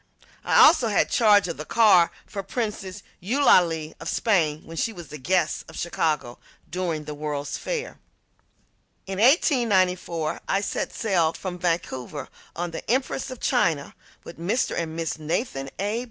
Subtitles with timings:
[0.43, 5.09] I also had charge of the car for Princess Eulalie of Spain, when she was
[5.09, 7.99] the guest of Chicago during the World's Fair.
[9.05, 13.93] In 1894 I set sail from Vancouver on the Empress of China
[14.23, 14.75] with Mr.
[14.75, 15.19] and Mrs.
[15.19, 15.99] Nathan A.